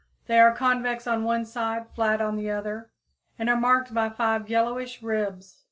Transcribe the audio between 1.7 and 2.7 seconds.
flat on the